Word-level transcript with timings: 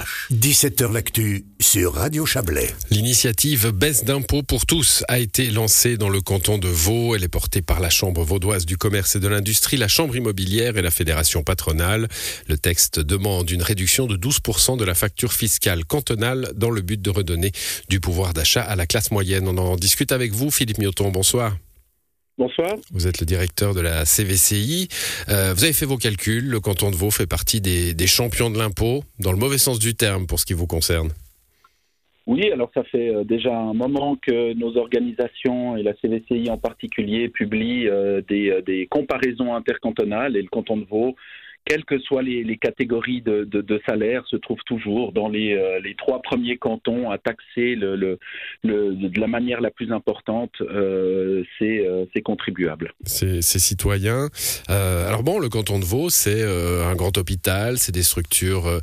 ch 0.00 0.28
17h 0.32 0.92
L'actu 0.92 1.44
sur 1.60 1.94
Radio 1.94 2.24
Chablais. 2.26 2.74
L'initiative 2.90 3.70
baisse 3.70 4.04
d'impôts 4.04 4.42
pour 4.42 4.66
tous 4.66 5.04
a 5.08 5.18
été 5.18 5.50
lancée 5.50 5.96
dans 5.96 6.08
le 6.08 6.20
canton 6.20 6.58
de 6.58 6.68
Vaud. 6.68 7.14
Elle 7.14 7.24
est 7.24 7.28
portée 7.28 7.62
par 7.62 7.80
la 7.80 7.90
Chambre 7.90 8.22
vaudoise 8.24 8.66
du 8.66 8.76
commerce 8.76 9.16
et 9.16 9.20
de 9.20 9.28
l'industrie, 9.28 9.76
la 9.76 9.88
Chambre 9.88 10.16
immobilière 10.16 10.76
et 10.76 10.82
la 10.82 10.90
Fédération 10.90 11.42
patronale. 11.42 12.08
Le 12.48 12.56
texte 12.56 13.00
demande 13.00 13.50
une 13.50 13.62
réduction 13.62 14.06
de 14.06 14.16
12% 14.16 14.78
de 14.78 14.84
la 14.84 14.94
facture 14.94 15.32
fiscale 15.32 15.84
cantonale 15.84 16.52
dans 16.54 16.70
le 16.70 16.80
but 16.80 17.00
de 17.00 17.10
redonner 17.10 17.52
du 17.88 18.00
pouvoir 18.00 18.32
d'achat 18.32 18.62
à 18.62 18.76
la 18.76 18.86
classe 18.86 19.10
moyenne. 19.10 19.48
On 19.48 19.58
en 19.58 19.76
discute 19.76 20.12
avec 20.12 20.32
vous, 20.32 20.50
Philippe 20.50 20.78
Mioton. 20.78 21.10
Bonsoir. 21.10 21.56
Bonsoir. 22.40 22.74
Vous 22.90 23.06
êtes 23.06 23.20
le 23.20 23.26
directeur 23.26 23.74
de 23.74 23.82
la 23.82 24.06
CVCI. 24.06 24.88
Euh, 25.28 25.52
vous 25.54 25.64
avez 25.64 25.74
fait 25.74 25.84
vos 25.84 25.98
calculs. 25.98 26.48
Le 26.48 26.58
canton 26.58 26.90
de 26.90 26.96
Vaud 26.96 27.10
fait 27.10 27.26
partie 27.26 27.60
des, 27.60 28.06
champions 28.06 28.48
de 28.48 28.56
l'impôt, 28.56 29.02
dans 29.18 29.30
le 29.30 29.36
mauvais 29.36 29.58
sens 29.58 29.78
du 29.78 29.94
terme 29.94 30.26
pour 30.26 30.40
ce 30.40 30.46
qui 30.46 30.54
vous 30.54 30.66
concerne. 30.66 31.10
Oui, 32.26 32.50
alors 32.50 32.70
ça 32.72 32.82
fait 32.84 33.14
euh, 33.14 33.24
déjà 33.24 33.54
un 33.54 33.74
moment 33.74 34.16
que 34.16 34.54
nos 34.54 34.78
organisations 34.78 35.76
et 35.76 35.82
la 35.82 35.92
CVCI 35.96 36.48
en 36.48 36.56
particulier 36.56 37.28
publient 37.28 37.88
euh, 37.88 38.22
des, 38.26 38.62
des 38.64 38.86
comparaisons 38.86 39.54
intercantonales 39.54 40.34
et 40.34 40.40
le 40.40 40.48
canton 40.48 40.78
de 40.78 40.86
Vaud 40.86 41.16
quelles 41.64 41.84
que 41.84 41.98
soient 42.00 42.22
les, 42.22 42.58
catégories 42.58 43.22
de, 43.22 43.82
salaire, 43.86 44.24
se 44.26 44.36
trouve 44.36 44.58
toujours 44.66 45.12
dans 45.12 45.28
les, 45.28 45.54
euh, 45.54 45.80
les 45.80 45.94
trois 45.94 46.20
premiers 46.22 46.58
cantons 46.58 47.10
à 47.10 47.18
taxer 47.18 47.74
le, 47.74 48.18
de 48.64 49.20
la 49.20 49.26
manière 49.26 49.60
la 49.60 49.70
plus 49.70 49.92
importante 49.92 50.52
euh, 50.60 51.44
ces, 51.58 51.80
euh, 51.80 52.04
contribuables. 52.24 52.92
Ces, 53.04 53.40
citoyens. 53.42 54.28
alors 54.68 55.22
bon, 55.22 55.38
le 55.38 55.48
canton 55.48 55.78
de 55.78 55.84
Vaud, 55.84 56.10
c'est 56.10 56.42
un 56.42 56.94
grand 56.94 57.16
hôpital, 57.18 57.78
c'est 57.78 57.92
des 57.92 58.02
structures 58.02 58.80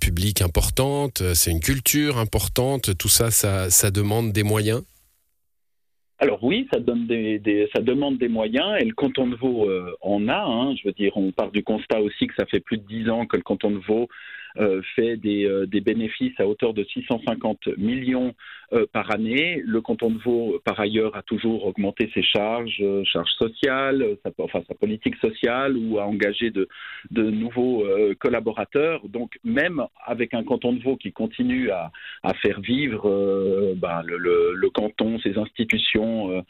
publiques 0.00 0.40
importantes, 0.40 1.22
c'est 1.34 1.50
une 1.50 1.60
culture 1.60 2.18
importante. 2.18 2.96
Tout 2.96 3.08
ça, 3.08 3.30
ça 3.30 3.90
demande 3.90 4.32
des 4.32 4.42
moyens 4.42 4.82
alors 6.24 6.42
oui, 6.42 6.66
ça, 6.72 6.80
donne 6.80 7.06
des, 7.06 7.68
ça 7.76 7.82
demande 7.82 8.16
des 8.16 8.28
moyens 8.28 8.78
et 8.80 8.84
le 8.86 8.94
canton 8.94 9.26
de 9.26 9.36
Vaud 9.36 9.68
euh, 9.68 9.94
en 10.00 10.26
a. 10.28 10.42
Hein. 10.42 10.74
je 10.74 10.88
veux 10.88 10.94
dire, 10.94 11.12
on 11.16 11.32
part 11.32 11.50
du 11.50 11.62
constat 11.62 12.00
aussi 12.00 12.26
que 12.26 12.34
ça 12.34 12.46
fait 12.46 12.60
plus 12.60 12.78
de 12.78 12.86
dix 12.86 13.10
ans 13.10 13.26
que 13.26 13.36
le 13.36 13.42
canton 13.42 13.70
de 13.70 13.76
Vaud 13.76 14.08
fait 14.94 15.16
des, 15.16 15.46
euh, 15.46 15.66
des, 15.66 15.80
bénéfices 15.80 16.38
à 16.38 16.46
hauteur 16.46 16.74
de 16.74 16.84
650 16.84 17.76
millions 17.76 18.34
euh, 18.72 18.86
par 18.92 19.10
année. 19.10 19.60
Le 19.64 19.80
canton 19.80 20.10
de 20.10 20.18
Vaud, 20.18 20.60
par 20.64 20.78
ailleurs, 20.78 21.16
a 21.16 21.22
toujours 21.22 21.66
augmenté 21.66 22.10
ses 22.14 22.22
charges, 22.22 22.82
charges 23.04 23.32
sociales, 23.32 24.16
sa, 24.24 24.30
enfin 24.38 24.62
sa 24.68 24.74
politique 24.74 25.16
sociale, 25.16 25.76
ou 25.76 25.98
a 25.98 26.06
engagé 26.06 26.50
de, 26.50 26.68
nouveaux 27.10 27.84
collaborateurs. 28.20 29.06
Donc 29.08 29.38
même 29.44 29.84
avec 30.04 30.34
un 30.34 30.44
canton 30.44 30.72
de 30.72 30.82
Vaud 30.82 30.96
qui 30.96 31.12
continue 31.12 31.70
à, 31.70 31.90
faire 32.42 32.60
vivre 32.60 33.74
ben, 33.76 34.02
le, 34.06 34.68
canton, 34.70 35.18
ses 35.20 35.36
institutions, 35.38 36.44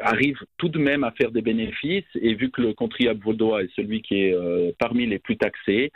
arrive 0.00 0.38
tout 0.56 0.68
de 0.68 0.78
même 0.78 1.04
à 1.04 1.10
faire 1.12 1.30
des 1.30 1.42
bénéfices. 1.42 2.04
Et 2.14 2.34
vu 2.34 2.50
que 2.50 2.62
le 2.62 2.74
contribuable 2.74 3.20
vaudois 3.22 3.62
est 3.62 3.70
celui 3.76 4.02
qui 4.02 4.22
est 4.22 4.76
parmi 4.78 5.06
les 5.06 5.18
plus 5.18 5.36
taxés, 5.36 5.92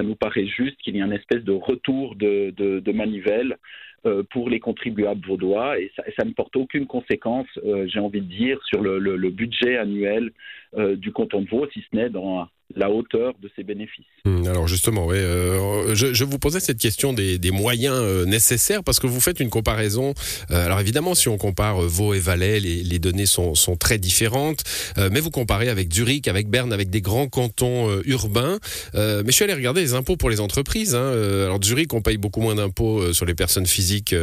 ça 0.00 0.06
nous 0.06 0.14
paraît 0.14 0.46
juste 0.46 0.78
qu'il 0.78 0.96
y 0.96 0.98
ait 0.98 1.02
une 1.02 1.12
espèce 1.12 1.44
de 1.44 1.52
retour 1.52 2.16
de, 2.16 2.92
manivelle 2.92 3.58
euh, 4.06 4.22
pour 4.30 4.48
les 4.48 4.58
contribuables 4.58 5.26
vaudois. 5.26 5.78
Et 5.78 5.92
ça, 6.16 6.24
ne 6.24 6.32
porte 6.32 6.56
aucune 6.56 6.86
conséquence, 6.86 7.46
euh, 7.64 7.86
j'ai 7.86 8.00
envie 8.00 8.22
de 8.22 8.26
dire, 8.26 8.58
sur 8.64 8.80
le, 8.80 9.30
budget 9.30 9.76
annuel 9.76 10.32
euh, 10.78 10.96
du 10.96 11.12
canton 11.12 11.42
de 11.42 11.50
Vaud, 11.50 11.68
si 11.72 11.84
ce 11.90 11.96
n'est 11.96 12.08
dans 12.08 12.48
la 12.76 12.90
hauteur 12.90 13.34
de 13.42 13.50
ses 13.56 13.64
bénéfices. 13.64 14.04
Hmm, 14.24 14.46
alors 14.46 14.68
justement, 14.68 15.06
oui, 15.06 15.16
euh, 15.16 15.94
je, 15.94 16.24
vous 16.24 16.38
posais 16.38 16.60
cette 16.60 16.78
question 16.78 17.12
des, 17.12 17.38
moyens 17.50 17.96
euh, 17.96 18.24
nécessaires 18.26 18.84
parce 18.84 19.00
que 19.00 19.06
vous 19.06 19.20
faites 19.20 19.40
une 19.40 19.50
comparaison. 19.50 20.14
Euh, 20.50 20.64
alors 20.64 20.80
évidemment, 20.80 21.14
si 21.14 21.28
on 21.28 21.36
compare 21.36 21.80
Vaud 21.80 22.14
et 22.14 22.18
Valais, 22.18 22.60
les, 22.60 22.98
données 22.98 23.26
sont, 23.26 23.54
très 23.78 23.98
différentes, 23.98 24.62
mais 24.98 25.20
vous 25.20 25.30
comparez 25.30 25.68
avec 25.68 25.92
Zurich, 25.92 26.28
avec 26.28 26.48
Berne, 26.48 26.72
avec 26.72 26.90
des 26.90 27.00
grands 27.00 27.28
cantons 27.28 27.88
urbains. 28.04 28.58
mais 28.94 29.22
je 29.26 29.32
suis 29.32 29.44
allé 29.44 29.54
regarder 29.54 29.80
les 29.80 29.94
impôts 29.94 30.16
pour 30.16 30.28
les 30.28 30.40
entreprises. 30.40 30.94
Hein. 30.94 31.12
alors 31.44 31.62
Zurich, 31.62 31.94
on 31.94 32.02
paye 32.02 32.18
beaucoup 32.18 32.40
moins 32.40 32.54
d'impôts 32.54 33.12
sur 33.14 33.24
les 33.24 33.34
personnes 33.34 33.66
physiques 33.66 34.14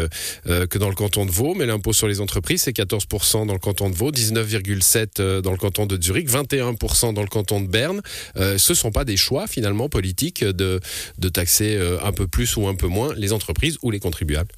que 0.46 0.78
dans 0.78 0.90
le 0.90 0.96
canton 0.96 1.26
de 1.26 1.32
Vaud, 1.32 1.56
mais 1.56 1.66
l'impôt 1.66 1.94
sur 1.94 2.08
les 2.08 2.22
entreprises, 2.22 2.64
c'est 2.64 2.76
14% 2.76 3.48
dans 3.48 3.54
le 3.54 3.60
canton 3.60 3.90
de 3.90 3.96
Vaud, 3.96 4.12
19,7% 4.12 5.42
dans 5.42 5.52
le 5.52 5.58
canton 5.58 5.86
de 5.86 6.02
Zurich, 6.02 6.30
21% 6.30 7.14
dans 7.14 7.22
le 7.22 7.28
canton 7.28 7.62
de 7.62 7.68
Berne. 7.68 8.02
Euh, 8.38 8.58
ce 8.58 8.74
ne 8.74 8.76
sont 8.76 8.92
pas 8.92 9.06
des 9.06 9.18
choix 9.18 9.48
finalement 9.48 9.90
politiques 9.90 10.44
de, 10.44 10.80
de 11.18 11.30
taxer 11.30 11.78
euh, 11.78 11.98
un 12.04 12.12
peu 12.12 12.28
plus 12.28 12.58
ou 12.58 12.68
un 12.68 12.76
peu 12.76 12.88
moins 12.88 13.14
les 13.16 13.34
entreprises 13.34 13.78
ou 13.84 13.92
les 13.92 14.00
contribuables 14.00 14.52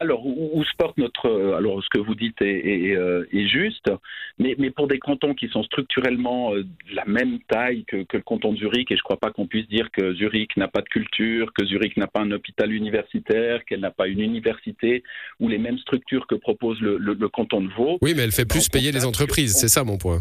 alors, 0.00 0.26
où, 0.26 0.62
se 0.64 0.76
porte 0.76 0.98
notre. 0.98 1.30
Euh, 1.30 1.56
alors, 1.56 1.82
ce 1.82 1.88
que 1.88 2.04
vous 2.04 2.14
dites 2.14 2.42
est, 2.42 2.92
est, 2.92 3.48
juste, 3.48 3.90
mais, 4.38 4.54
mais, 4.58 4.70
pour 4.70 4.86
des 4.86 4.98
cantons 4.98 5.32
qui 5.32 5.48
sont 5.48 5.62
structurellement 5.62 6.54
de 6.54 6.66
la 6.92 7.04
même 7.06 7.38
taille 7.48 7.84
que, 7.86 8.02
que, 8.02 8.18
le 8.18 8.22
canton 8.22 8.52
de 8.52 8.58
Zurich, 8.58 8.90
et 8.90 8.96
je 8.96 9.00
ne 9.00 9.04
crois 9.04 9.16
pas 9.16 9.30
qu'on 9.30 9.46
puisse 9.46 9.66
dire 9.68 9.88
que 9.92 10.12
Zurich 10.14 10.58
n'a 10.58 10.68
pas 10.68 10.82
de 10.82 10.88
culture, 10.88 11.52
que 11.54 11.64
Zurich 11.64 11.96
n'a 11.96 12.08
pas 12.08 12.20
un 12.20 12.32
hôpital 12.32 12.72
universitaire, 12.72 13.64
qu'elle 13.64 13.80
n'a 13.80 13.92
pas 13.92 14.08
une 14.08 14.20
université, 14.20 15.04
ou 15.40 15.48
les 15.48 15.58
mêmes 15.58 15.78
structures 15.78 16.26
que 16.26 16.34
propose 16.34 16.78
le, 16.80 16.98
le 16.98 17.28
canton 17.28 17.62
de 17.62 17.68
Vaud. 17.68 17.96
Oui, 18.02 18.12
mais 18.14 18.24
elle 18.24 18.32
fait 18.32 18.44
plus 18.44 18.68
payer 18.68 18.92
les 18.92 19.06
entreprises, 19.06 19.54
c'est 19.54 19.68
ça 19.68 19.84
mon 19.84 19.96
point. 19.96 20.20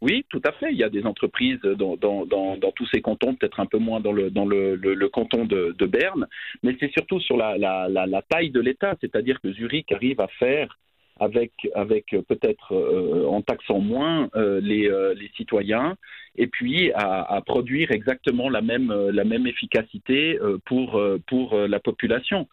Oui, 0.00 0.24
tout 0.28 0.42
à 0.44 0.52
fait. 0.52 0.70
Il 0.70 0.76
y 0.76 0.84
a 0.84 0.90
des 0.90 1.06
entreprises 1.06 1.60
dans, 1.60 1.96
tous 2.76 2.86
ces 2.92 3.00
cantons, 3.00 3.34
peut-être 3.34 3.60
un 3.60 3.66
peu 3.66 3.78
moins 3.78 4.00
dans 4.00 4.12
le, 4.12 4.30
dans 4.30 4.44
le, 4.44 5.08
canton 5.08 5.44
de, 5.44 5.86
Berne, 5.86 6.26
mais 6.62 6.76
c'est 6.80 6.92
surtout 6.92 7.20
sur 7.20 7.36
la, 7.36 8.22
taille 8.28 8.50
de 8.50 8.60
l'État, 8.60 8.94
c'est-à-dire 9.00 9.40
que 9.40 9.52
Zurich 9.52 9.90
arrive 9.92 10.20
à 10.20 10.28
faire 10.28 10.78
avec, 11.20 11.52
avec 11.74 12.06
peut-être 12.28 12.72
euh, 12.72 13.26
en 13.26 13.40
taxant 13.40 13.78
moins 13.78 14.28
euh, 14.34 14.60
les, 14.60 14.88
euh, 14.88 15.14
les, 15.14 15.30
citoyens, 15.36 15.96
et 16.36 16.48
puis 16.48 16.90
à, 16.94 17.40
produire 17.46 17.92
exactement 17.92 18.48
la 18.48 18.60
même, 18.60 18.92
la 18.92 19.22
même 19.22 19.46
efficacité 19.46 20.36
pour, 20.64 21.00
pour 21.28 21.56
la 21.56 21.78
population. 21.78 22.48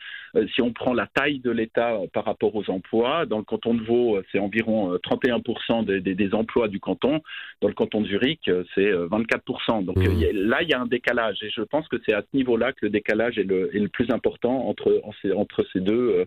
Si 0.53 0.62
on 0.62 0.72
prend 0.72 0.94
la 0.94 1.08
taille 1.08 1.40
de 1.40 1.52
l'État 1.52 1.97
par 2.14 2.25
rapport 2.25 2.56
aux 2.56 2.69
emplois, 2.69 3.25
dans 3.25 3.38
le 3.38 3.44
canton 3.44 3.74
de 3.74 3.84
Vaud, 3.84 4.19
c'est 4.31 4.40
environ 4.40 4.96
31% 4.96 5.86
des, 5.86 6.16
des, 6.16 6.34
emplois 6.34 6.68
du 6.68 6.80
canton. 6.80 7.22
Dans 7.62 7.68
le 7.68 7.74
canton 7.74 8.02
de 8.02 8.08
Zurich, 8.08 8.50
c'est 8.75 8.92
24%. 8.92 9.84
Donc 9.86 9.97
mmh. 9.97 10.22
là, 10.34 10.62
il 10.62 10.69
y 10.69 10.74
a 10.74 10.81
un 10.81 10.86
décalage. 10.86 11.38
Et 11.44 11.50
je 11.50 11.62
pense 11.62 11.88
que 11.88 11.97
c'est 12.06 12.14
à 12.14 12.22
ce 12.22 12.38
niveau-là 12.38 12.72
que 12.72 12.80
le 12.84 12.90
décalage 12.90 13.38
est 13.38 13.44
le, 13.44 13.75
est 13.75 13.80
le 13.80 13.90
plus 13.90 14.09
important 14.12 14.68
entre, 14.68 15.02
entre 15.36 15.66
ces, 15.74 15.80
deux, 15.80 16.25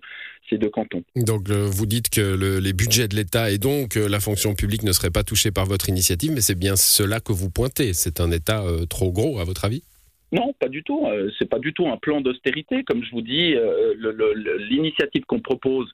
ces 0.50 0.58
deux 0.58 0.70
cantons. 0.70 1.02
Donc 1.16 1.48
vous 1.48 1.86
dites 1.86 2.10
que 2.10 2.60
les 2.60 2.72
budgets 2.72 3.08
de 3.08 3.16
l'État 3.16 3.50
et 3.50 3.58
donc 3.58 3.94
la 3.94 4.20
fonction 4.20 4.54
publique 4.54 4.82
ne 4.82 4.92
seraient 4.92 5.10
pas 5.10 5.24
touchés 5.24 5.50
par 5.50 5.66
votre 5.66 5.88
initiative, 5.88 6.32
mais 6.32 6.40
c'est 6.40 6.58
bien 6.58 6.76
cela 6.76 7.20
que 7.20 7.32
vous 7.32 7.50
pointez. 7.50 7.92
C'est 7.92 8.20
un 8.20 8.30
État 8.30 8.62
euh, 8.62 8.86
trop 8.86 9.12
gros, 9.12 9.40
à 9.40 9.44
votre 9.44 9.64
avis? 9.64 9.82
Non, 10.34 10.52
pas 10.52 10.68
du 10.68 10.82
tout. 10.82 11.06
Euh, 11.06 11.30
c'est 11.38 11.48
pas 11.48 11.60
du 11.60 11.72
tout 11.72 11.86
un 11.86 11.96
plan 11.96 12.20
d'austérité. 12.20 12.82
Comme 12.82 13.04
je 13.04 13.10
vous 13.12 13.22
dis, 13.22 13.54
euh, 13.54 13.94
l'initiative 14.68 15.24
qu'on 15.26 15.40
propose 15.40 15.88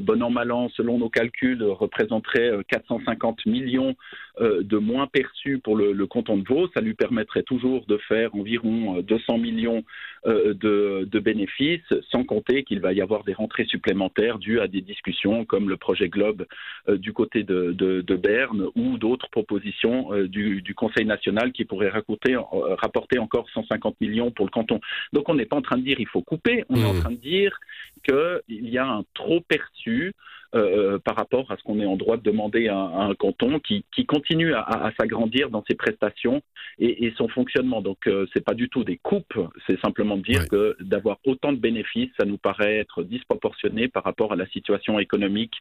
bon 0.00 0.22
an, 0.22 0.30
mal 0.30 0.50
an, 0.52 0.68
selon 0.76 0.98
nos 0.98 1.08
calculs, 1.08 1.62
représenterait 1.62 2.52
450 2.68 3.40
euh, 3.46 3.50
millions 3.50 3.94
euh, 4.40 4.62
de 4.62 4.78
moins 4.78 5.06
perçus 5.06 5.58
pour 5.58 5.76
le, 5.76 5.92
le, 5.92 6.06
canton 6.06 6.36
de 6.36 6.46
Vaud. 6.46 6.68
Ça 6.74 6.80
lui 6.80 6.94
permettrait 6.94 7.42
toujours 7.42 7.84
de 7.86 7.98
faire 7.98 8.34
environ 8.34 9.00
200 9.02 9.38
millions 9.38 9.84
de, 10.24 11.18
bénéfices, 11.18 11.80
sans 12.10 12.24
compter 12.24 12.62
qu'il 12.62 12.80
va 12.80 12.92
y 12.92 13.00
avoir 13.00 13.24
des 13.24 13.32
rentrées 13.32 13.64
supplémentaires 13.64 14.38
dues 14.38 14.60
à 14.60 14.68
des 14.68 14.80
discussions 14.80 15.44
comme 15.44 15.68
le 15.68 15.76
projet 15.76 16.08
Globe 16.08 16.46
du 16.88 17.12
côté 17.12 17.42
de, 17.42 18.16
Berne 18.16 18.66
ou 18.76 18.98
d'autres 18.98 19.28
propositions 19.30 20.10
du, 20.26 20.74
Conseil 20.76 21.04
national 21.04 21.52
qui 21.52 21.64
pourraient 21.64 21.88
rapporter, 21.88 22.36
rapporter 22.78 23.18
encore 23.18 23.48
150 23.50 24.00
millions 24.00 24.30
pour 24.30 24.46
le 24.46 24.50
canton. 24.50 24.80
Donc 25.12 25.28
on 25.28 25.34
n'est 25.34 25.46
pas 25.46 25.56
en 25.56 25.62
train 25.62 25.76
de 25.76 25.82
dire 25.82 25.98
il 25.98 26.08
faut 26.08 26.22
couper, 26.22 26.64
on 26.68 26.76
est 26.76 26.84
en 26.84 26.94
mmh. 26.94 27.00
train 27.00 27.10
de 27.10 27.16
dire 27.16 27.58
qu'il 28.02 28.68
y 28.68 28.78
a 28.78 28.86
un 28.86 29.04
trop 29.14 29.40
perçu 29.40 30.14
euh, 30.54 30.98
par 30.98 31.16
rapport 31.16 31.50
à 31.50 31.56
ce 31.56 31.62
qu'on 31.62 31.80
est 31.80 31.86
en 31.86 31.96
droit 31.96 32.18
de 32.18 32.22
demander 32.22 32.68
à, 32.68 32.76
un 32.76 33.14
canton 33.14 33.58
qui, 33.58 33.82
continue 34.06 34.52
à, 34.52 34.92
s'agrandir 35.00 35.48
dans 35.48 35.64
ses 35.66 35.74
prestations 35.74 36.42
et, 36.78 37.10
son 37.16 37.26
fonctionnement. 37.28 37.80
Donc 37.80 38.06
euh, 38.06 38.26
c'est 38.34 38.44
pas 38.44 38.52
du 38.52 38.68
tout 38.68 38.84
des 38.84 38.98
coupes, 39.02 39.38
c'est 39.66 39.80
simplement 39.80 40.18
de 40.18 40.22
dire 40.22 40.46
que 40.48 40.76
d'avoir 40.80 41.16
autant 41.24 41.54
de 41.54 41.58
bénéfices, 41.58 42.10
ça 42.20 42.26
nous 42.26 42.36
paraît 42.36 42.76
être 42.76 43.02
disproportionné 43.02 43.88
par 43.88 44.04
rapport 44.04 44.34
à 44.34 44.36
la 44.36 44.46
situation 44.48 44.98
économique 44.98 45.54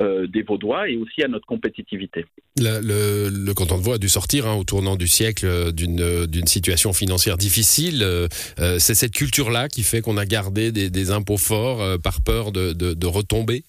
euh, 0.00 0.28
des 0.28 0.42
Vaudois 0.42 0.88
et 0.90 0.96
aussi 0.96 1.24
à 1.24 1.28
notre 1.28 1.46
compétitivité. 1.46 2.24
Le, 2.56 3.52
canton 3.52 3.78
de 3.78 3.82
Vaud 3.82 3.94
a 3.94 3.98
dû 3.98 4.08
sortir 4.08 4.46
hein, 4.46 4.54
au 4.54 4.62
tournant 4.62 4.94
du 4.94 5.08
siècle 5.08 5.72
d'une 5.72 6.46
situation 6.46 6.92
financière 6.92 7.36
difficile. 7.36 8.04
c'est 8.78 8.94
cette 8.94 9.12
culture-là 9.12 9.68
qui 9.68 9.82
fait 9.82 10.02
qu'on 10.02 10.18
a 10.18 10.24
gardé 10.24 10.70
des, 10.70 11.10
impôts 11.10 11.36
forts 11.36 11.82
par 12.00 12.22
peur 12.22 12.52
de 12.52 13.06
retomber? 13.06 13.64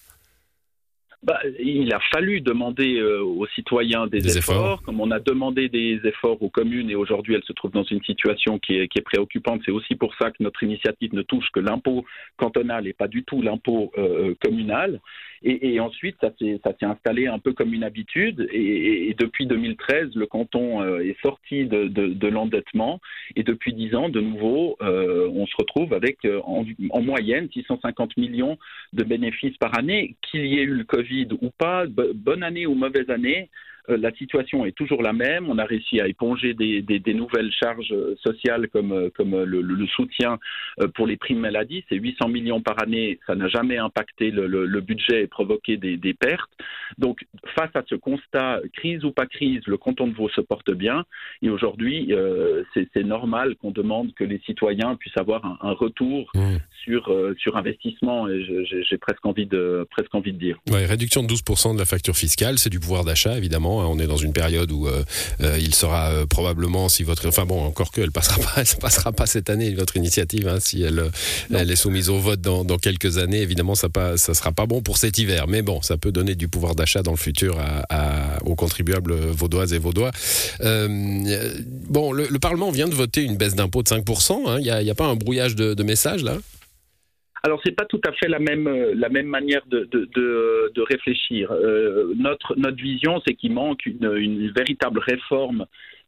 Bah, 1.24 1.40
il 1.60 1.92
a 1.94 2.00
fallu 2.14 2.42
demander 2.42 3.00
euh, 3.00 3.24
aux 3.24 3.48
citoyens 3.48 4.06
des, 4.06 4.38
efforts. 4.38 4.84
comme 4.84 5.02
on 5.02 5.10
a 5.10 5.20
demandé 5.20 5.68
des 5.68 6.00
efforts 6.04 6.42
aux 6.42 6.50
communes 6.50 6.92
et 6.92 6.96
aujourd'hui 6.96 7.34
elles 7.34 7.44
se 7.44 7.54
trouvent 7.54 7.72
dans 7.72 7.84
une 7.84 8.04
situation 8.04 8.60
qui 8.60 8.78
est, 8.78 8.88
qui 8.88 9.00
est 9.00 9.02
préoccupante. 9.02 9.62
C'est 9.66 9.72
aussi 9.72 9.96
pour 9.96 10.14
ça 10.16 10.30
que 10.30 10.44
notre 10.44 10.62
initiative 10.62 11.16
ne 11.16 11.24
touche 11.24 11.50
que 11.52 11.60
l'impôt 11.60 12.06
cantonal 12.38 12.88
et 12.88 12.94
pas 12.94 13.08
du 13.08 13.24
tout 13.24 13.42
l'impôt 13.42 13.92
euh, 13.98 14.36
communal. 14.44 15.02
Et, 15.44 15.74
et, 15.74 15.80
ensuite, 15.80 16.18
ça 16.22 16.32
s'est 16.40 16.86
installé 16.86 17.28
un 17.28 17.40
peu 17.40 17.54
comme 17.54 17.74
une 17.74 17.84
habitude. 17.84 18.48
Et, 18.52 19.10
et 19.10 19.14
depuis 19.14 19.46
2013, 19.46 20.16
le 20.16 20.26
canton 20.26 20.82
euh, 20.82 21.00
est 21.00 21.20
sorti 21.22 21.66
de, 21.66 21.88
de, 21.88 22.08
de 22.08 22.28
l'endettement. 22.28 23.00
Et 23.36 23.44
depuis 23.44 23.74
10 23.74 23.96
ans, 23.96 24.10
de 24.10 24.22
nouveau, 24.22 24.78
euh, 24.82 25.30
on 25.34 25.46
se 25.46 25.56
retrouve 25.58 25.94
avec 25.94 26.20
en, 26.44 26.66
en, 26.90 27.02
moyenne 27.02 27.50
650 27.52 28.18
millions 28.18 28.58
de 28.94 29.04
bénéfices 29.04 29.58
par 29.58 29.78
année. 29.78 30.16
Qu'il 30.22 30.46
y 30.46 30.60
ait 30.60 30.64
eu 30.64 30.76
le 30.76 30.84
Covid 30.84 31.28
ou 31.42 31.50
pas, 31.58 31.86
bonne 31.88 32.44
année 32.44 32.66
ou 32.66 32.76
mauvaise 32.76 33.10
année, 33.10 33.50
euh, 33.50 33.77
la 33.88 34.12
situation 34.14 34.66
est 34.66 34.74
toujours 34.74 35.02
la 35.02 35.14
même. 35.14 35.50
On 35.50 35.58
a 35.58 35.66
réussi 35.66 36.02
à 36.02 36.08
éponger 36.08 36.54
des, 36.54 37.14
nouvelles 37.14 37.52
charges 37.52 37.94
sociales 38.24 38.68
comme, 38.70 38.92
euh, 38.92 39.10
comme 39.16 39.44
le, 39.44 39.88
soutien 39.88 40.38
euh, 40.82 40.88
pour 40.90 41.08
les 41.08 41.18
primes 41.18 41.40
maladie. 41.40 41.84
C'est 41.90 41.96
800 41.96 42.28
millions 42.30 42.62
par 42.62 42.82
année. 42.82 43.20
Ça 43.26 43.36
n'a 43.36 43.48
jamais 43.48 43.78
impacté 43.78 44.32
le, 44.32 44.82
budget 44.82 45.24
et 45.24 45.28
provoqué 45.28 45.78
des, 45.78 46.14
pertes. 46.14 46.50
Donc, 46.98 47.26
face 47.56 47.76
à 47.76 47.84
ce 47.88 47.96
constat, 47.96 48.62
crise 48.74 49.04
ou 49.04 49.12
pas 49.12 49.26
crise, 49.26 49.62
le 49.68 49.78
canton 49.78 50.08
de 50.08 50.14
Vaud 50.14 50.30
se 50.30 50.42
porte 50.42 50.72
bien. 50.72 51.04
Et 51.42 51.50
aujourd'hui, 51.50 52.14
c'est 52.74 53.04
normal 53.04 53.56
qu'on 53.56 53.72
demande 53.72 54.14
que 54.14 54.24
les 54.24 54.40
citoyens 54.40 54.96
puissent 54.96 55.18
avoir 55.18 55.46
un, 55.62 55.72
retour 55.72 56.32
mmh. 56.34 56.58
Sur, 56.84 57.12
sur 57.40 57.58
investissement. 57.58 58.28
J'ai 58.28 58.98
presque 58.98 59.26
envie 59.26 59.46
de 59.46 59.88
presque 59.92 60.14
envie 60.14 60.34
de 60.34 60.40
dire. 60.40 60.58
réduction 60.70 61.24
de 61.24 61.34
12% 61.34 61.74
de 61.74 61.80
la 61.80 61.86
facture 61.86 62.16
fiscale, 62.16 62.60
c'est 62.60 62.70
du 62.70 62.80
pouvoir 62.80 63.04
d'achat 63.04 63.38
évidemment. 63.38 63.82
Hein. 63.82 63.88
On 63.90 64.00
est 64.00 64.08
dans 64.08 64.18
une 64.18 64.34
période 64.34 64.72
où 64.72 64.88
euh, 64.88 65.04
euh, 65.42 65.58
il 65.60 65.74
sera 65.74 66.12
euh, 66.12 66.26
probablement, 66.26 66.90
si 66.90 67.04
votre, 67.04 67.28
enfin 67.28 67.46
bon, 67.46 67.62
encore 67.62 67.92
que 67.92 68.02
elle 68.02 68.12
passera 68.12 68.38
pas, 68.38 68.54
elle 68.62 68.80
passera 68.80 69.12
pas 69.12 69.26
cette 69.26 69.50
année 69.50 69.74
votre 69.74 69.98
initiative, 69.98 70.48
hein, 70.48 70.60
si 70.60 70.82
elle, 70.84 71.04
elle 71.54 71.72
est 71.72 71.76
soumise 71.76 72.10
au 72.10 72.20
vote 72.20 72.42
dans, 72.42 72.78
quelques 72.78 73.18
années. 73.18 73.42
Évidemment, 73.42 73.76
ça 73.76 73.90
pas, 73.90 74.18
ça 74.18 74.34
sera 74.34 74.52
pas 74.52 74.66
bon 74.66 74.82
pour 74.82 74.98
cet 74.98 75.18
hiver, 75.18 75.48
mais 75.48 75.62
bon, 75.62 75.82
ça 75.82 75.98
peut 75.98 76.12
donner 76.12 76.36
du 76.36 76.48
pouvoir 76.48 76.76
d'achat 76.76 77.02
dans 77.02 77.12
le 77.12 77.18
futur 77.18 77.58
à, 77.90 78.38
aux 78.46 78.56
contribuables 78.56 79.16
vaudoises 79.16 79.74
et 79.74 79.80
vaudois. 79.80 80.12
bon, 80.62 82.12
le, 82.12 82.38
Parlement 82.40 82.70
vient 82.70 82.88
de 82.88 82.94
voter 82.94 83.24
une 83.24 83.36
baisse 83.36 83.56
d'impôt 83.56 83.82
de 83.82 83.90
5%. 83.90 84.48
Hein. 84.48 84.58
Il 84.60 84.84
n'y 84.84 84.90
a, 84.90 84.96
pas 84.96 85.06
un 85.06 85.16
brouillage 85.16 85.56
de, 85.56 85.74
de 85.74 85.84
messages 85.84 86.24
là? 86.24 86.38
Alors 87.44 87.62
c'est 87.64 87.76
pas 87.76 87.86
tout 87.86 88.02
à 88.06 88.12
fait 88.14 88.28
la 88.28 88.40
même 88.40 88.68
euh, 88.68 88.94
la 88.96 89.10
même 89.10 89.28
manière 89.28 89.66
de 89.68 89.86
de, 89.92 90.10
de, 90.74 90.82
réfléchir. 90.82 91.52
Euh, 91.52 92.14
notre 92.16 92.56
notre 92.58 92.78
vision 92.78 93.22
c'est 93.26 93.36
qu'il 93.36 93.54
manque 93.54 93.86
une, 93.86 94.52
véritable 94.52 95.00
réforme 95.00 95.66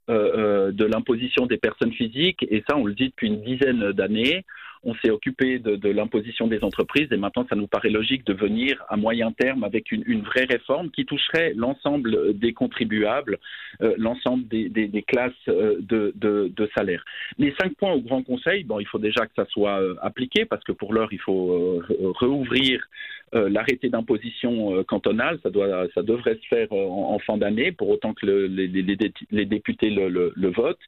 euh, 0.10 0.31
euh, 0.38 0.72
de 0.72 0.86
l'imposition 0.86 1.46
des 1.46 1.58
personnes 1.58 1.94
physiques 1.94 2.46
et 2.50 2.64
ça 2.68 2.78
on 2.78 2.86
le 2.86 2.94
dit 2.94 3.10
depuis 3.10 3.28
une 3.28 3.42
dizaine 3.42 3.92
d'années 3.92 4.46
on 4.84 4.96
s'est 4.96 5.10
occupé 5.10 5.60
de, 5.60 5.90
l'imposition 5.90 6.48
des 6.48 6.64
entreprises 6.64 7.08
et 7.12 7.18
maintenant 7.18 7.46
ça 7.50 7.56
nous 7.56 7.68
paraît 7.68 7.90
logique 7.90 8.26
de 8.26 8.34
venir 8.34 8.81
à 8.88 8.96
moyen 8.96 9.31
terme 9.31 9.64
avec 9.64 9.92
une, 9.92 10.22
vraie 10.22 10.46
réforme 10.46 10.90
qui 10.92 11.06
toucherait 11.06 11.54
l'ensemble 11.56 12.38
des 12.38 12.54
contribuables, 12.54 13.40
euh, 13.81 13.94
l'ensemble 13.98 14.48
des, 14.48 15.04
classes 15.08 15.31
euh, 15.48 15.78
de, 15.80 16.14
de, 16.16 16.70
salaire. 16.76 17.04
Les 17.38 17.54
cinq 17.60 17.74
points 17.76 17.94
au 17.94 18.02
Grand 18.02 18.22
Conseil, 18.24 18.64
bon, 18.64 18.80
il 18.80 18.88
faut 18.88 19.00
déjà 19.00 19.26
que 19.26 19.34
ça 19.36 19.46
soit 19.46 19.81
euh, 19.81 19.96
appliqué 20.02 20.46
parce 20.46 20.64
que 20.64 20.72
pour 20.72 20.94
l'heure 20.94 21.12
il 21.12 21.20
faut 21.20 21.81
réouvrir 22.20 22.88
l'arrêté 23.31 23.90
d'imposition 23.90 24.84
cantonale, 24.86 25.40
ça, 25.44 25.52
doit, 25.52 25.88
ça 25.94 26.02
devrait 26.02 26.40
se 26.42 26.48
faire 26.48 26.72
en, 26.72 27.20
fin 27.20 27.38
d'année, 27.38 27.72
pour 27.72 27.90
autant 27.90 28.14
que 28.14 28.26
les, 28.26 29.46
députés 29.46 29.92
le 29.92 30.48
votent. 30.50 30.80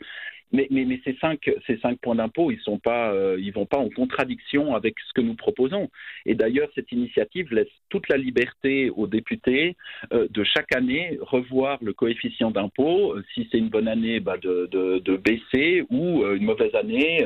Mais, 0.51 0.67
mais, 0.69 0.85
mais, 0.85 0.99
ces 1.03 1.15
cinq 1.21 1.49
ces 1.65 1.77
cinq 1.77 1.99
points 1.99 2.15
d'impôt, 2.15 2.51
ils 2.51 2.59
sont 2.59 2.77
pas 2.77 3.13
euh, 3.13 3.37
ils 3.39 3.53
vont 3.53 3.65
pas 3.65 3.77
en 3.77 3.89
contradiction 3.89 4.75
avec 4.75 4.95
ce 5.07 5.13
que 5.13 5.21
nous 5.21 5.35
proposons. 5.35 5.89
Et 6.25 6.35
d'ailleurs, 6.35 6.69
cette 6.75 6.91
initiative 6.91 7.53
laisse 7.53 7.69
toute 7.89 8.07
la 8.09 8.17
liberté 8.17 8.89
aux 8.89 9.07
députés 9.07 9.75
euh, 10.13 10.27
de 10.29 10.43
chaque 10.43 10.75
année 10.75 11.17
revoir 11.21 11.79
le 11.81 11.93
coefficient 11.93 12.51
d'impôt. 12.51 13.15
Si 13.33 13.47
c'est 13.51 13.57
une 13.57 13.69
bonne 13.69 13.87
année, 13.87 14.19
bah 14.19 14.37
de, 14.37 14.67
de, 14.71 14.99
de, 14.99 15.17
baisser 15.17 15.85
ou 15.89 16.23
euh, 16.23 16.35
une 16.35 16.43
mauvaise 16.45 16.73
année, 16.75 17.25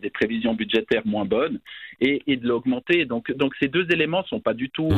des 0.00 0.10
prévisions 0.10 0.54
budgétaires 0.54 1.06
moins 1.06 1.24
bonnes 1.24 1.60
et, 2.00 2.22
et 2.26 2.36
de 2.36 2.46
l'augmenter. 2.46 3.04
Donc 3.04 3.30
donc 3.32 3.54
ces 3.60 3.68
deux 3.68 3.86
éléments 3.92 4.24
sont 4.24 4.40
pas 4.40 4.54
du 4.54 4.70
tout 4.70 4.90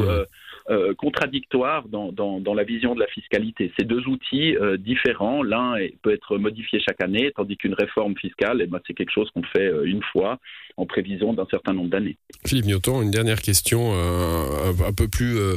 mmh. 0.69 0.95
contradictoires 0.95 1.89
dans, 1.89 2.13
dans, 2.13 2.55
la 2.55 2.65
vision 2.65 2.95
de 2.95 3.01
la 3.01 3.07
fiscalité. 3.09 3.73
Ces 3.79 3.85
deux 3.85 4.07
outils 4.09 4.57
différents, 4.79 5.43
l'un 5.43 5.75
peut 6.03 6.13
être 6.13 6.39
modifié 6.39 6.81
chaque 6.81 7.03
année, 7.03 7.33
tandis 7.37 7.57
que 7.57 7.67
une 7.67 7.75
réforme 7.75 8.17
fiscale, 8.17 8.61
eh 8.63 8.67
ben, 8.67 8.81
c'est 8.87 8.95
quelque 8.95 9.13
chose 9.13 9.29
qu'on 9.35 9.43
fait 9.43 9.67
euh, 9.67 9.85
une 9.85 10.03
fois 10.13 10.39
en 10.77 10.87
prévision 10.87 11.33
d'un 11.33 11.47
certain 11.51 11.73
nombre 11.73 11.89
d'années. 11.89 12.17
Philippe 12.47 12.67
Newton, 12.67 13.03
une 13.03 13.11
dernière 13.11 13.41
question, 13.41 13.95
euh, 13.95 14.73
un, 14.87 14.93
peu 14.93 15.09
plus, 15.09 15.39
euh, 15.39 15.57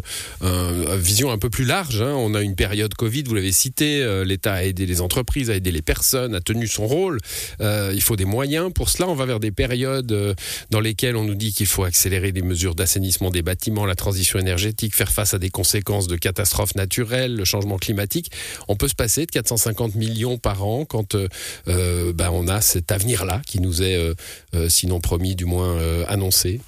vision 0.97 1.29
un 1.29 1.38
peu 1.38 1.50
plus 1.50 1.65
large. 1.65 2.01
Hein. 2.01 2.13
On 2.15 2.33
a 2.35 2.41
une 2.41 2.56
période 2.56 2.94
Covid, 2.94 3.23
vous 3.23 3.35
l'avez 3.35 3.51
cité, 3.51 4.23
l'État 4.25 4.53
a 4.53 4.63
aidé 4.63 4.85
les 4.85 5.01
entreprises, 5.01 5.50
a 5.50 5.56
aidé 5.56 5.71
les 5.71 5.81
personnes, 5.81 6.35
a 6.35 6.39
tenu 6.39 6.67
son 6.67 6.88
rôle. 6.88 7.17
il 7.59 8.01
faut 8.01 8.15
des 8.15 8.25
moyens 8.25 8.71
pour 8.73 8.89
cela. 8.89 9.09
On 9.09 9.13
va 9.13 9.25
vers 9.25 9.41
des 9.41 9.51
périodes 9.51 10.35
dans 10.69 10.79
lesquelles 10.79 11.17
on 11.17 11.25
nous 11.25 11.35
dit 11.35 11.51
qu'il 11.51 11.67
faut 11.67 11.83
accélérer 11.83 12.31
les 12.31 12.41
mesures 12.41 12.73
d'assainissement 12.73 13.29
des 13.29 13.41
bâtiments, 13.41 13.85
la 13.85 13.95
transition 13.95 14.39
énergétique, 14.39 14.95
faire 14.99 15.13
face 15.13 15.33
à 15.33 15.39
des 15.39 15.49
conséquences 15.49 16.07
de 16.07 16.17
catastrophes 16.17 16.75
naturelles, 16.75 17.33
le 17.33 17.45
changement 17.45 17.77
climatique. 17.77 18.31
On 18.67 18.75
peut 18.75 18.89
se 18.89 18.95
passer 18.95 19.25
de 19.25 19.31
450 19.31 19.95
millions 19.95 20.37
par 20.37 20.65
an 20.65 20.83
quand 20.83 21.15
euh, 21.15 22.11
ben, 22.13 22.29
on 22.33 22.49
a 22.49 22.59
cet 22.59 22.91
avenir-là 22.91 23.39
qui 23.47 23.61
nous 23.61 23.81
est, 23.81 23.97
euh, 23.97 24.13
euh, 24.55 24.67
sinon 24.67 24.99
promis, 24.99 25.35
du 25.35 25.45
moins 25.45 25.77
annoncé 26.07 26.59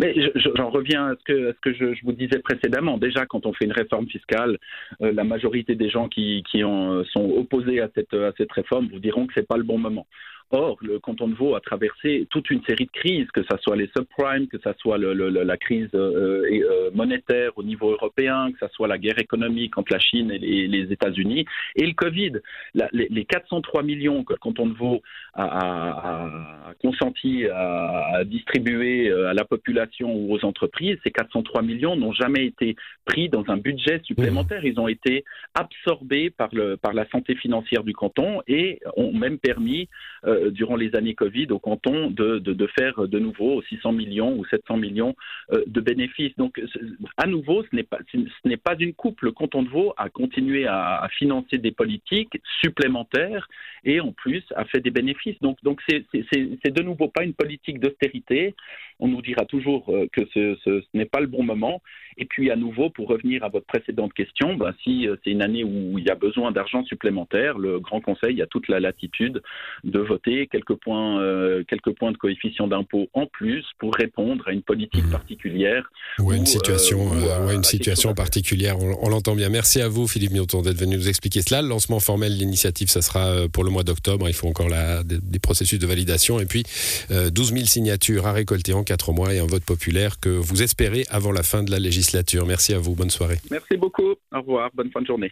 mais 0.00 0.14
j'en 0.56 0.68
reviens 0.68 1.06
à 1.06 1.14
ce 1.14 1.24
que, 1.24 1.54
ce 1.64 1.94
je, 1.94 2.04
vous 2.04 2.12
disais 2.12 2.40
précédemment. 2.40 2.98
Déjà, 2.98 3.24
quand 3.24 3.46
on 3.46 3.54
fait 3.54 3.64
une 3.64 3.72
réforme 3.72 4.06
fiscale, 4.08 4.58
la 5.00 5.24
majorité 5.24 5.74
des 5.74 5.88
gens 5.88 6.08
qui, 6.08 6.42
sont 6.52 7.30
opposés 7.36 7.80
à 7.80 7.88
cette, 7.94 8.12
à 8.12 8.32
cette 8.36 8.52
réforme 8.52 8.88
vous 8.92 8.98
diront 8.98 9.26
que 9.26 9.32
c'est 9.34 9.46
pas 9.46 9.56
le 9.56 9.62
bon 9.62 9.78
moment. 9.78 10.06
Or, 10.50 10.76
le 10.80 11.00
canton 11.00 11.26
de 11.26 11.34
Vaud 11.34 11.56
a 11.56 11.60
traversé 11.60 12.26
toute 12.30 12.50
une 12.50 12.62
série 12.64 12.86
de 12.86 12.90
crises, 12.92 13.26
que 13.32 13.42
ce 13.42 13.56
soit 13.62 13.74
les 13.74 13.90
subprimes, 13.96 14.46
que 14.46 14.58
ce 14.58 14.70
soit 14.78 14.96
le, 14.96 15.12
le, 15.12 15.28
la 15.28 15.56
crise 15.56 15.88
euh, 15.94 16.44
euh, 16.48 16.90
monétaire 16.94 17.50
au 17.56 17.64
niveau 17.64 17.90
européen, 17.90 18.52
que 18.52 18.64
ce 18.64 18.72
soit 18.72 18.86
la 18.86 18.96
guerre 18.96 19.18
économique 19.18 19.76
entre 19.76 19.92
la 19.92 19.98
Chine 19.98 20.30
et 20.30 20.38
les, 20.38 20.68
les 20.68 20.92
États-Unis, 20.92 21.46
et 21.74 21.84
le 21.84 21.94
Covid. 21.94 22.34
La, 22.74 22.88
les, 22.92 23.08
les, 23.10 23.24
403 23.24 23.82
millions 23.82 24.22
que 24.22 24.34
le 24.34 24.38
canton 24.38 24.66
de 24.66 24.74
Vaud 24.74 25.02
a, 25.34 25.44
a, 25.44 26.70
a 26.70 26.74
consenti 26.80 27.46
à, 27.48 28.18
à, 28.18 28.24
distribuer 28.24 29.08
euh, 29.08 29.28
à 29.28 29.34
la 29.34 29.44
population 29.44 30.14
ou 30.14 30.32
aux 30.32 30.44
entreprises, 30.44 30.96
ces 31.02 31.10
403 31.10 31.62
millions 31.62 31.96
n'ont 31.96 32.12
jamais 32.12 32.46
été 32.46 32.76
pris 33.04 33.28
dans 33.28 33.44
un 33.48 33.56
budget 33.56 34.00
supplémentaire. 34.04 34.64
Ils 34.64 34.78
ont 34.78 34.88
été 34.88 35.24
absorbés 35.54 36.30
par, 36.30 36.50
le, 36.52 36.76
par 36.76 36.92
la 36.94 37.08
santé 37.08 37.34
financière 37.34 37.82
du 37.82 37.94
canton 37.94 38.42
et 38.46 38.78
ont 38.96 39.12
même 39.12 39.38
permis 39.38 39.88
euh, 40.24 40.35
durant 40.50 40.76
les 40.76 40.94
années 40.94 41.14
Covid 41.14 41.46
au 41.50 41.58
canton 41.58 42.10
de, 42.10 42.38
de, 42.38 42.66
faire 42.78 43.08
de 43.08 43.18
nouveau 43.18 43.62
600 43.62 43.92
millions 43.92 44.36
ou 44.36 44.44
700 44.46 44.76
millions 44.76 45.14
euh, 45.52 45.62
de 45.66 45.80
bénéfices. 45.80 46.36
Donc, 46.36 46.60
à 47.16 47.26
nouveau, 47.26 47.62
ce 47.62 47.74
n'est 47.74 47.82
pas, 47.82 47.98
pas 48.64 48.74
une 48.78 48.94
coupe. 48.94 49.20
Le 49.22 49.32
canton 49.32 49.62
de 49.62 49.68
Vaud 49.68 49.94
a 49.96 50.08
continué 50.08 50.66
à, 50.66 51.06
financer 51.16 51.58
des 51.58 51.72
politiques 51.72 52.40
supplémentaires 52.60 53.48
et 53.84 54.00
en 54.00 54.12
plus 54.12 54.42
a 54.54 54.64
fait 54.64 54.80
des 54.80 54.90
bénéfices. 54.90 55.38
Donc, 55.40 55.58
c'est, 55.88 56.04
de 56.12 56.82
nouveau 56.82 57.08
pas 57.08 57.24
une 57.24 57.34
politique 57.34 57.80
d'austérité. 57.80 58.54
On 58.98 59.08
nous 59.08 59.22
dira 59.22 59.44
toujours 59.44 59.90
euh, 59.90 60.08
que 60.12 60.22
ce, 60.34 60.82
n'est 60.94 61.04
pas 61.04 61.20
le 61.20 61.26
bon 61.26 61.42
moment. 61.42 61.82
Et 62.18 62.24
puis, 62.24 62.50
à 62.50 62.56
nouveau, 62.56 62.90
pour 62.90 63.08
revenir 63.08 63.44
à 63.44 63.48
votre 63.48 63.66
précédente 63.66 64.14
question, 64.14 64.54
ben, 64.54 64.74
si 64.82 65.06
c'est 65.22 65.30
une 65.30 65.42
année 65.42 65.64
où 65.64 65.98
il 65.98 66.04
y 66.04 66.10
a 66.10 66.14
besoin 66.14 66.50
d'argent 66.50 66.82
supplémentaire, 66.84 67.58
le 67.58 67.78
Grand 67.78 68.00
Conseil 68.00 68.40
a 68.40 68.46
toute 68.46 68.68
la 68.68 68.80
latitude 68.80 69.42
de 69.84 69.98
voter 70.00 70.25
quelques 70.50 70.74
points, 70.74 71.20
euh, 71.20 71.62
quelques 71.68 71.92
points 71.96 72.12
de 72.12 72.16
coefficient 72.16 72.66
d'impôt 72.66 73.06
en 73.14 73.26
plus 73.26 73.64
pour 73.78 73.94
répondre 73.94 74.46
à 74.46 74.52
une 74.52 74.62
politique 74.62 75.06
mmh. 75.06 75.10
particulière. 75.10 75.90
Ou 76.18 76.30
à 76.30 76.36
une 76.36 76.46
situation, 76.46 77.12
euh, 77.14 77.54
une 77.54 77.64
situation 77.64 78.14
particulière, 78.14 78.78
on, 78.78 79.08
l'entend 79.08 79.34
bien. 79.34 79.48
Merci 79.48 79.80
à 79.80 79.88
vous, 79.88 80.06
Philippe 80.08 80.32
Newton, 80.32 80.62
d'être 80.62 80.78
venu 80.78 80.96
nous 80.96 81.08
expliquer 81.08 81.42
cela. 81.42 81.62
Le 81.62 81.68
lancement 81.68 82.00
formel 82.00 82.34
de 82.34 82.38
l'initiative, 82.38 82.88
ça 82.88 83.02
sera 83.02 83.26
euh, 83.26 83.48
pour 83.48 83.64
le 83.64 83.70
mois 83.70 83.84
d'octobre. 83.84 84.28
Il 84.28 84.34
faut 84.34 84.48
encore 84.48 84.68
la, 84.68 85.02
des, 85.04 85.38
processus 85.38 85.78
de 85.78 85.86
validation. 85.86 86.40
Et 86.40 86.46
puis, 86.46 86.64
12 87.10 87.52
000 87.52 87.64
signatures 87.66 88.26
à 88.26 88.32
récolter 88.32 88.72
en 88.72 88.82
4 88.82 89.12
mois 89.12 89.32
et 89.32 89.38
un 89.38 89.46
vote 89.46 89.64
populaire 89.64 90.18
que 90.18 90.28
vous 90.28 90.62
espérez 90.62 91.04
avant 91.08 91.32
la 91.32 91.42
fin 91.42 91.62
de 91.62 91.70
la 91.70 91.78
législature. 91.78 92.46
Merci 92.46 92.74
à 92.74 92.78
vous. 92.78 92.94
Bonne 92.94 93.10
soirée. 93.10 93.36
Merci 93.50 93.76
beaucoup. 93.76 94.14
Au 94.32 94.40
revoir. 94.40 94.70
Bonne 94.74 94.90
fin 94.90 95.02
de 95.02 95.06
journée. 95.06 95.30